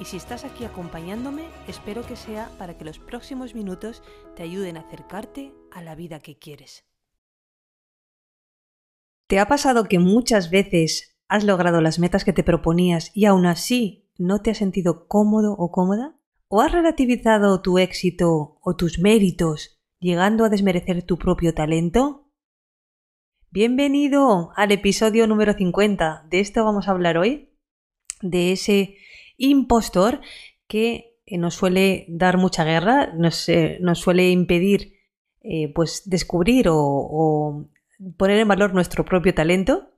[0.00, 4.02] y si estás aquí acompañándome, espero que sea para que los próximos minutos
[4.36, 6.84] te ayuden a acercarte a la vida que quieres.
[9.26, 13.44] ¿Te ha pasado que muchas veces has logrado las metas que te proponías y aún
[13.46, 16.18] así no te has sentido cómodo o cómoda?
[16.48, 22.30] ¿O has relativizado tu éxito o tus méritos llegando a desmerecer tu propio talento?
[23.50, 26.26] Bienvenido al episodio número 50.
[26.30, 27.54] De esto vamos a hablar hoy,
[28.22, 28.96] de ese
[29.38, 30.20] impostor
[30.66, 34.94] que eh, nos suele dar mucha guerra, nos, eh, suele impedir
[35.40, 37.68] eh, pues descubrir o,
[38.16, 39.90] poner en valor nuestro propio talento.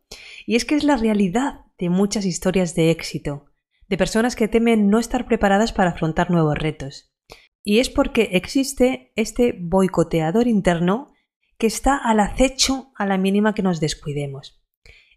[0.47, 3.47] Y es que es la realidad de muchas historias de éxito,
[3.89, 7.13] de personas que temen no estar preparadas para afrontar nuevos retos.
[7.63, 11.13] Y es porque existe este boicoteador interno
[11.59, 14.63] que está al acecho a la mínima que nos descuidemos.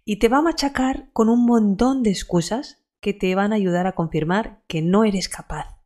[0.05, 3.85] Y te va a machacar con un montón de excusas que te van a ayudar
[3.85, 5.77] a confirmar que no eres capaz.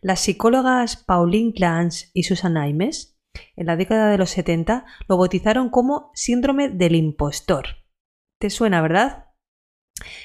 [0.00, 3.18] Las psicólogas Pauline Clance y Susan Aimes
[3.56, 7.66] en la década de los 70 lo bautizaron como síndrome del impostor.
[8.38, 9.26] ¿Te suena, verdad?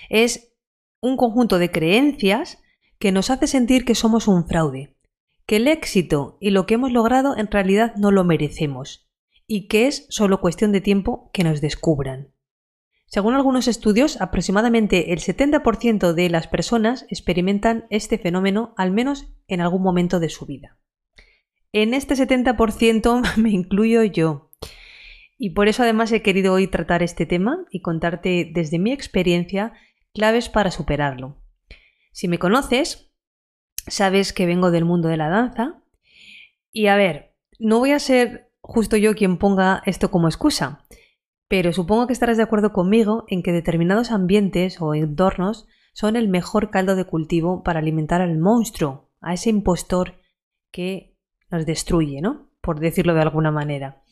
[0.10, 0.56] Es
[1.02, 2.60] un conjunto de creencias
[3.00, 4.96] que nos hace sentir que somos un fraude,
[5.46, 9.10] que el éxito y lo que hemos logrado en realidad no lo merecemos
[9.48, 12.34] y que es solo cuestión de tiempo que nos descubran.
[13.08, 19.62] Según algunos estudios, aproximadamente el 70% de las personas experimentan este fenómeno al menos en
[19.62, 20.78] algún momento de su vida.
[21.72, 24.52] En este 70% me incluyo yo.
[25.38, 29.74] Y por eso además he querido hoy tratar este tema y contarte desde mi experiencia
[30.14, 31.38] claves para superarlo.
[32.12, 33.14] Si me conoces,
[33.88, 35.82] sabes que vengo del mundo de la danza.
[36.72, 40.84] Y a ver, no voy a ser justo yo quien ponga esto como excusa.
[41.48, 46.28] Pero supongo que estarás de acuerdo conmigo en que determinados ambientes o entornos son el
[46.28, 50.16] mejor caldo de cultivo para alimentar al monstruo, a ese impostor
[50.72, 51.18] que
[51.50, 52.50] nos destruye, ¿no?
[52.62, 54.04] Por decirlo de alguna manera.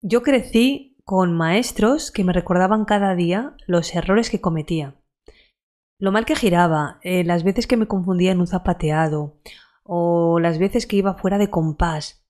[0.00, 4.96] Yo crecí con maestros que me recordaban cada día los errores que cometía.
[5.98, 9.38] Lo mal que giraba, eh, las veces que me confundía en un zapateado
[9.82, 12.26] o las veces que iba fuera de compás.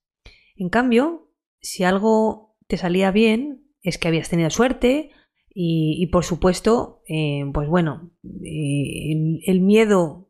[0.55, 5.11] En cambio, si algo te salía bien, es que habías tenido suerte
[5.59, 8.11] y, por supuesto, eh, pues bueno,
[8.43, 10.29] eh, el, miedo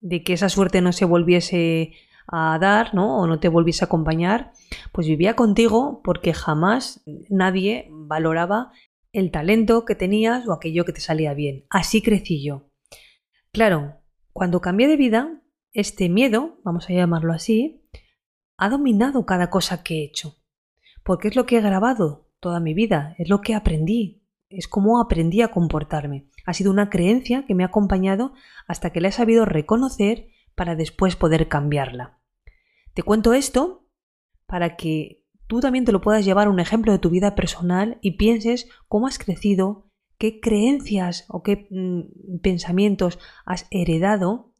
[0.00, 1.92] de que esa suerte no se volviese
[2.26, 3.18] a dar, ¿no?
[3.18, 4.52] O no te volviese a acompañar,
[4.92, 8.72] pues vivía contigo porque jamás nadie valoraba
[9.12, 11.66] el talento que tenías o aquello que te salía bien.
[11.68, 12.70] Así crecí yo.
[13.52, 14.00] Claro,
[14.32, 15.42] cuando cambié de vida,
[15.72, 17.84] este miedo, vamos a llamarlo así,
[18.56, 20.36] ha dominado cada cosa que he hecho.
[21.04, 25.00] Porque es lo que he grabado toda mi vida, es lo que aprendí, es como
[25.00, 26.26] aprendí a comportarme.
[26.44, 28.32] Ha sido una creencia que me ha acompañado
[28.66, 30.26] hasta que la he sabido reconocer
[30.56, 32.18] para después poder cambiarla.
[32.94, 33.86] Te cuento esto
[34.46, 38.16] para que tú también te lo puedas llevar un ejemplo de tu vida personal y
[38.16, 39.88] pienses cómo has crecido,
[40.18, 44.52] qué creencias o qué mm, pensamientos has heredado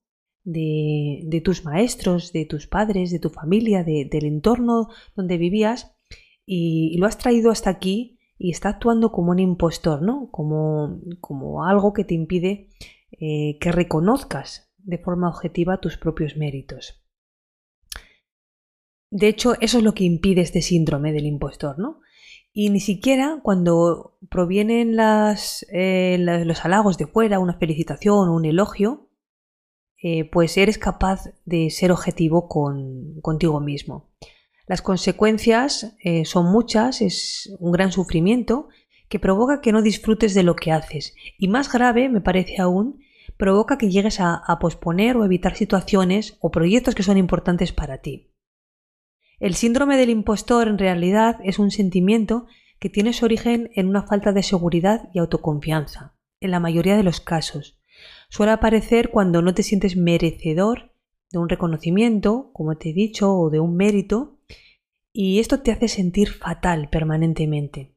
[0.44, 5.96] de, de, tus maestros, de tus padres, de tu familia, del entorno donde vivías
[6.44, 10.30] y, lo has traído hasta aquí y está actuando como un impostor, ¿no?
[10.30, 12.70] Como, como algo que te impide
[13.12, 17.02] eh, que reconozcas de forma objetiva tus propios méritos.
[19.10, 22.00] De hecho, eso es lo que impide este síndrome del impostor, ¿no?
[22.52, 29.10] Y ni siquiera cuando provienen eh, los halagos de fuera, una felicitación o un elogio,
[30.02, 34.11] eh, pues eres capaz de ser objetivo con, contigo mismo.
[34.66, 38.68] Las consecuencias eh, son muchas, es un gran sufrimiento
[39.08, 43.00] que provoca que no disfrutes de lo que haces y más grave, me parece aún,
[43.36, 47.98] provoca que llegues a, a posponer o evitar situaciones o proyectos que son importantes para
[47.98, 48.30] ti.
[49.40, 52.46] El síndrome del impostor en realidad es un sentimiento
[52.78, 57.02] que tiene su origen en una falta de seguridad y autoconfianza, en la mayoría de
[57.02, 57.78] los casos.
[58.28, 60.92] Suele aparecer cuando no te sientes merecedor
[61.30, 64.38] de un reconocimiento, como te he dicho, o de un mérito,
[65.12, 67.94] y esto te hace sentir fatal permanentemente.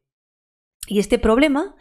[0.87, 1.75] Y este problema,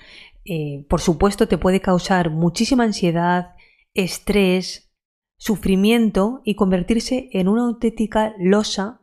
[0.44, 3.54] eh, por supuesto, te puede causar muchísima ansiedad,
[3.92, 4.92] estrés,
[5.36, 9.02] sufrimiento y convertirse en una auténtica losa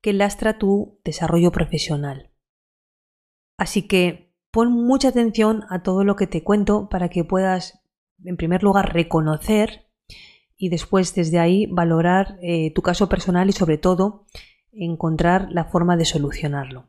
[0.00, 2.30] que lastra tu desarrollo profesional.
[3.56, 7.82] Así que pon mucha atención a todo lo que te cuento para que puedas,
[8.24, 9.86] en primer lugar, reconocer
[10.56, 14.26] y después desde ahí valorar eh, tu caso personal y sobre todo
[14.72, 16.88] encontrar la forma de solucionarlo.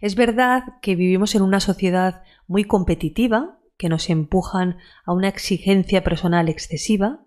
[0.00, 6.04] Es verdad que vivimos en una sociedad muy competitiva, que nos empujan a una exigencia
[6.04, 7.24] personal excesiva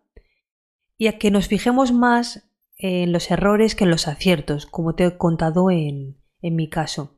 [0.97, 5.05] y a que nos fijemos más en los errores que en los aciertos, como te
[5.05, 7.17] he contado en, mi caso.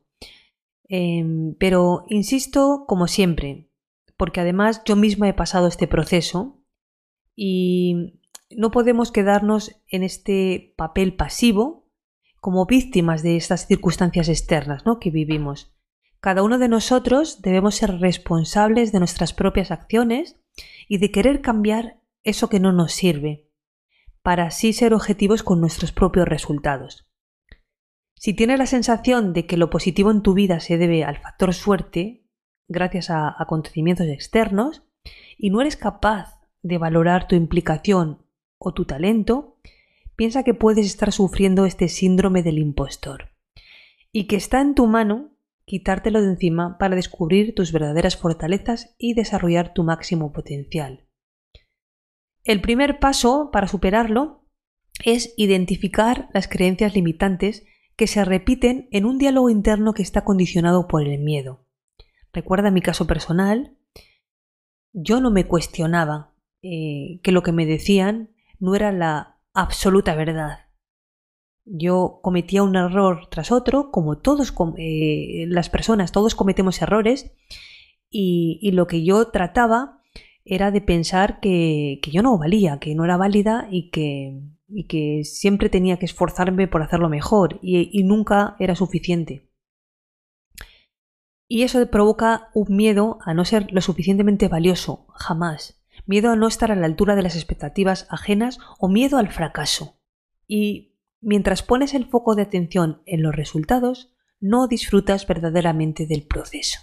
[0.84, 3.68] Em, pero insisto, como siempre,
[4.16, 6.62] porque además yo misma he pasado este proceso
[7.36, 8.20] y
[8.50, 11.77] no podemos quedarnos en este papel pasivo
[12.40, 14.98] como víctimas de estas circunstancias externas ¿no?
[14.98, 15.74] que vivimos.
[16.20, 20.36] Cada uno de nosotros debemos ser responsables de nuestras propias acciones
[20.88, 23.48] y de querer cambiar eso que no nos sirve,
[24.22, 27.08] para así ser objetivos con nuestros propios resultados.
[28.16, 31.54] Si tienes la sensación de que lo positivo en tu vida se debe al factor
[31.54, 32.24] suerte,
[32.66, 34.82] gracias a acontecimientos externos,
[35.36, 38.26] y no eres capaz de valorar tu implicación
[38.58, 39.57] o tu talento,
[40.18, 43.30] piensa que puedes estar sufriendo este síndrome del impostor
[44.10, 45.30] y que está en tu mano
[45.64, 51.06] quitártelo de encima para descubrir tus verdaderas fortalezas y desarrollar tu máximo potencial.
[52.42, 54.44] El primer paso para superarlo
[55.04, 60.88] es identificar las creencias limitantes que se repiten en un diálogo interno que está condicionado
[60.88, 61.64] por el miedo.
[62.32, 63.76] Recuerda mi caso personal.
[64.92, 70.66] Yo no me cuestionaba eh, que lo que me decían no era la absoluta verdad.
[71.64, 77.32] Yo cometía un error tras otro, como todos eh, las personas, todos cometemos errores,
[78.10, 80.00] y, lo que yo trataba
[80.44, 84.40] era de pensar que, yo no valía, que no era válida y que,
[84.88, 89.50] que siempre tenía que esforzarme por hacerlo mejor y nunca era suficiente.
[91.48, 95.77] Y eso provoca un miedo a no ser lo suficientemente valioso, jamás
[96.08, 100.00] miedo a no estar a la altura de las expectativas ajenas o miedo al fracaso.
[100.46, 106.80] Y mientras pones el foco de atención en los resultados, no disfrutas verdaderamente del proceso.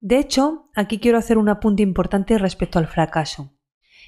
[0.00, 3.54] De hecho, aquí quiero hacer un apunte importante respecto al fracaso.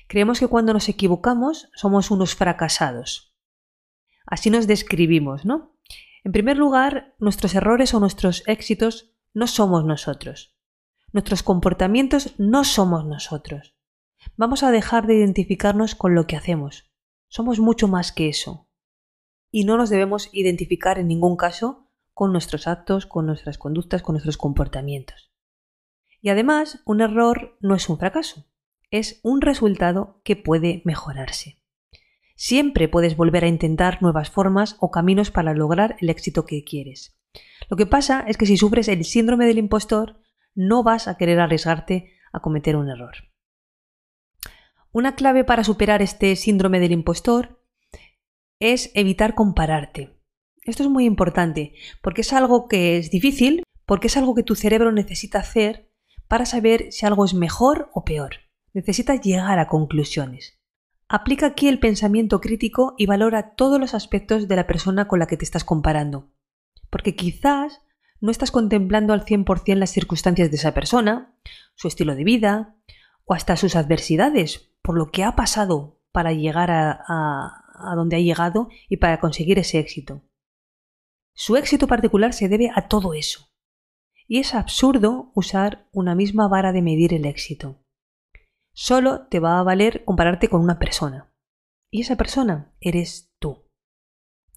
[0.09, 3.37] Creemos que cuando nos equivocamos somos unos fracasados.
[4.25, 5.77] Así nos describimos, ¿no?
[6.25, 10.56] En primer lugar, nuestros errores o nuestros éxitos no somos nosotros.
[11.17, 13.75] Nuestros comportamientos no somos nosotros.
[14.37, 16.91] Vamos a dejar de identificarnos con lo que hacemos.
[17.29, 18.69] Somos mucho más que eso.
[19.51, 24.13] Y no nos debemos identificar en ningún caso con nuestros actos, con nuestras conductas, con
[24.13, 25.33] nuestros comportamientos.
[26.21, 28.45] Y además, un error no es un fracaso,
[28.91, 31.63] es un resultado que puede mejorarse.
[32.35, 37.19] Siempre puedes volver a intentar nuevas formas o caminos para lograr el éxito que quieres.
[37.71, 40.21] Lo que pasa es que si sufres el síndrome del impostor,
[40.57, 43.15] no vas a querer arriesgarte a cometer un error.
[44.91, 47.63] Una clave para superar este síndrome del impostor
[48.59, 50.19] es evitar compararte.
[50.65, 54.57] Esto es muy importante porque es algo que es difícil, porque es algo que tu
[54.57, 55.93] cerebro necesita hacer
[56.27, 58.37] para saber si algo es mejor o peor.
[58.73, 60.59] Necesitas llegar a conclusiones.
[61.09, 65.27] Aplica aquí el pensamiento crítico y valora todos los aspectos de la persona con la
[65.27, 66.33] que te estás comparando.
[66.91, 67.83] Porque quizás
[68.21, 71.35] no estás contemplando al 100% las circunstancias de esa persona,
[71.75, 72.77] su estilo de vida
[73.25, 77.63] o hasta sus adversidades, por lo que ha pasado para llegar a,
[77.95, 80.23] donde ha llegado y para conseguir ese éxito.
[81.35, 83.51] Su éxito particular se debe a todo eso.
[84.27, 87.85] Y es absurdo usar una misma vara de medir el éxito.
[88.73, 91.33] Solo te va a valer compararte con una persona.
[91.91, 93.69] Y esa persona eres tú.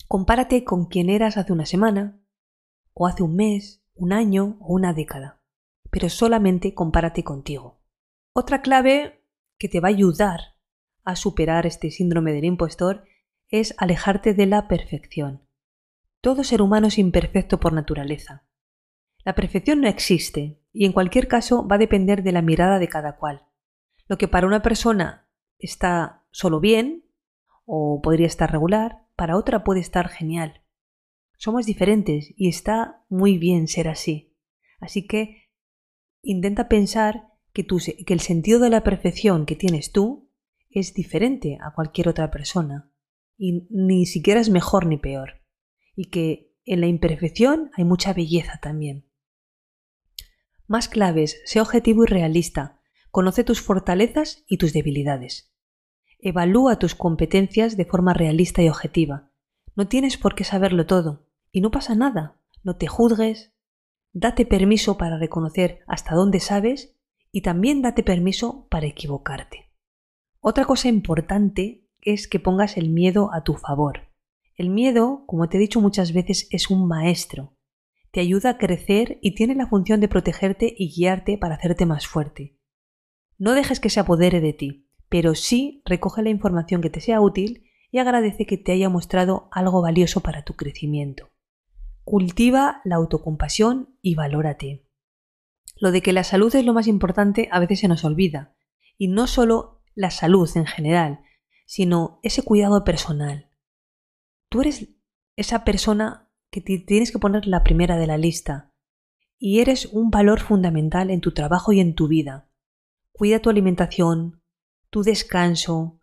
[0.08, 2.19] Compárate con quien eras hace una semana,
[3.00, 5.42] o hace un mes, un año o una década,
[5.90, 7.80] pero solamente compárate contigo.
[8.34, 9.24] Otra clave
[9.58, 10.58] que te va a ayudar
[11.06, 13.06] a superar este síndrome del impostor
[13.48, 15.48] es alejarte de la perfección.
[16.20, 18.44] Todo ser humano es imperfecto por naturaleza.
[19.24, 22.90] La perfección no existe y en cualquier caso va a depender de la mirada de
[22.90, 23.46] cada cual.
[24.10, 27.06] Lo que para una persona está solo bien
[27.66, 30.59] o podría estar regular, para otra puede estar genial.
[31.42, 34.36] Somos diferentes y está muy bien ser así.
[34.82, 35.50] Así que
[36.22, 37.66] intenta pensar que,
[38.08, 40.30] el sentido de la perfección que tienes tú
[40.70, 42.92] es diferente a cualquier otra persona
[43.38, 45.42] y ni siquiera es mejor ni peor.
[45.96, 49.10] Y que en la imperfección hay mucha belleza también.
[50.68, 52.82] Más claves, sé objetivo y realista.
[53.12, 55.54] Conoce tus fortalezas y tus debilidades.
[56.20, 59.32] Evalúa tus competencias de forma realista y objetiva
[59.74, 62.36] No tienes por qué saberlo todo, y no pasa nada.
[62.64, 63.54] No te juzgues,
[64.14, 66.96] date permiso para reconocer hasta dónde sabes
[67.32, 69.72] y también date permiso para equivocarte.
[70.42, 74.10] Otra cosa importante es que pongas el miedo a tu favor.
[74.56, 77.56] El miedo, como te he dicho muchas veces, es un maestro.
[78.12, 82.08] Te ayuda a crecer y tiene la función de protegerte y guiarte para hacerte más
[82.08, 82.58] fuerte.
[83.38, 87.22] No dejes que se apodere de ti, pero sí recoge la información que te sea
[87.22, 91.30] útil y agradece que te haya mostrado algo valioso para tu crecimiento.
[92.10, 94.84] Cultiva la autocompasión y valórate.
[95.80, 98.56] Lo de que la salud es lo más importante a veces se nos olvida,
[98.98, 101.20] y no solo la salud en general,
[101.68, 103.52] sino ese cuidado personal.
[104.50, 104.90] Tú eres
[105.36, 108.74] esa persona que tienes que poner la primera de la lista,
[109.38, 112.50] y eres un valor fundamental en tu trabajo y en tu vida.
[113.12, 114.42] Cuida tu alimentación,
[114.90, 116.02] tu descanso,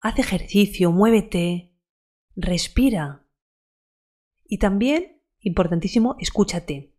[0.00, 1.76] haz ejercicio, muévete,
[2.36, 3.28] respira.
[4.46, 5.15] Y también,
[5.46, 6.92] importantísimo, escúchate.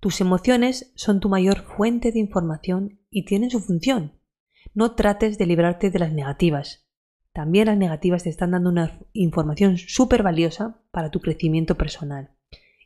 [0.00, 4.18] Tus emociones son tu mayor fuente de información y tienen su función.
[4.74, 6.88] No trates de librarte de las negativas.
[7.32, 12.34] También las negativas te están dando una información súper valiosa para tu crecimiento personal.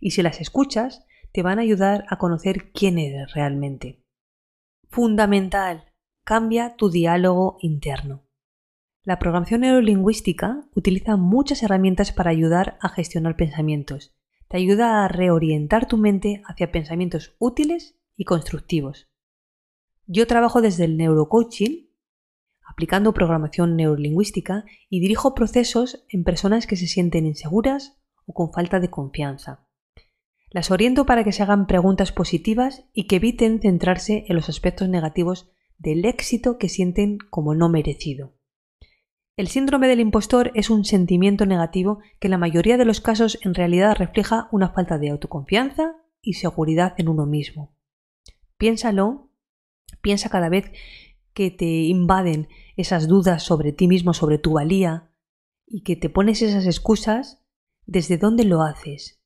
[0.00, 4.04] Y si las escuchas, te van a ayudar a conocer quién eres realmente.
[4.90, 5.85] Fundamental.
[6.25, 8.25] Cambia tu diálogo interno.
[9.02, 14.15] La programación neurolingüística utiliza muchas herramientas para ayudar a gestionar pensamientos
[14.49, 19.09] te ayuda a reorientar tu mente hacia pensamientos útiles y constructivos.
[20.07, 21.91] Yo trabajo desde el neurocoaching,
[22.65, 28.81] aplicando programación neurolingüística y dirijo procesos en personas que se sienten inseguras o con falta
[28.81, 29.67] de confianza.
[30.50, 34.88] Las oriento para que se hagan preguntas positivas y que eviten centrarse en los aspectos
[34.88, 38.36] negativos del éxito que sienten como no merecido.
[39.37, 43.38] El síndrome del impostor es un sentimiento negativo que en la mayoría de los casos
[43.43, 47.76] en realidad refleja una falta de autoconfianza y seguridad en uno mismo.
[48.57, 49.28] Piénsalo,
[50.00, 50.73] piensa cada vez
[51.35, 55.11] que te invaden esas dudas sobre ti mismo, sobre tu valía,
[55.66, 57.45] y que te pones esas excusas,
[57.85, 59.21] ¿desde dónde lo haces?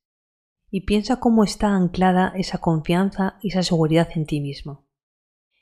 [0.73, 4.89] Y piensa cómo está anclada esa confianza y esa seguridad en ti mismo.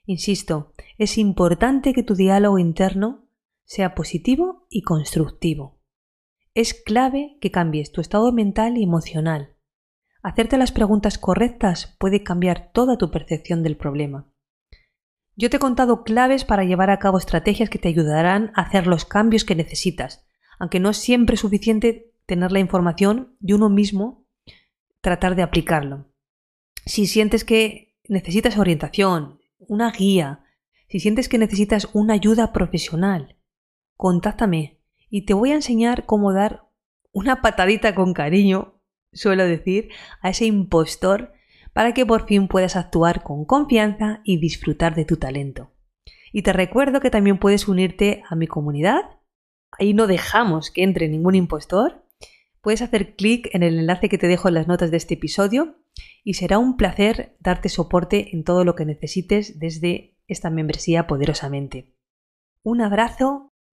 [0.07, 3.28] Insisto, es importante que tu diálogo interno
[3.69, 5.79] sea positivo y constructivo.
[6.55, 9.57] Es clave que cambies tu estado mental y emocional.
[10.23, 14.27] Hacerte las preguntas correctas puede cambiar toda tu percepción del problema.
[15.37, 18.87] Yo te he contado claves para llevar a cabo estrategias que te ayudarán a hacer
[18.87, 20.27] los cambios que necesitas,
[20.59, 24.27] aunque no es siempre suficiente tener la información de uno mismo,
[25.03, 26.11] tratar de aplicarlo.
[26.87, 30.43] Si sientes que necesitas orientación, una guía,
[30.89, 33.38] si sientes que necesitas una ayuda profesional,
[33.99, 34.79] contáctame
[35.11, 36.69] y te voy a enseñar cómo dar
[37.13, 38.81] una patadita con cariño,
[39.13, 39.91] suelo decir,
[40.23, 41.33] a ese impostor
[41.73, 45.73] para que por fin puedas actuar con confianza y disfrutar de tu talento.
[46.33, 49.01] Y te recuerdo que también puedes unirte a mi comunidad.
[49.73, 52.05] Ahí no dejamos que entre ningún impostor.
[52.61, 55.77] Puedes hacer clic en el enlace que te dejo en las notas de este episodio
[56.23, 61.97] y será un placer darte soporte en todo lo que necesites desde esta membresía poderosamente.
[62.63, 63.49] Un abrazo